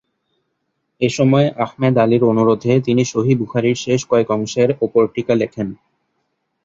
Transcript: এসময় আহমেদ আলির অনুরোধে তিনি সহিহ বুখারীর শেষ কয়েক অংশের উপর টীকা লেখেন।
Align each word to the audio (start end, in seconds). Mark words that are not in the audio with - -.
এসময় 1.01 1.47
আহমেদ 1.57 1.95
আলির 1.97 2.23
অনুরোধে 2.23 2.73
তিনি 2.85 3.03
সহিহ 3.05 3.35
বুখারীর 3.41 3.77
শেষ 3.77 3.99
কয়েক 4.05 4.27
অংশের 4.31 4.69
উপর 4.81 5.03
টীকা 5.15 5.33
লেখেন। 5.35 5.67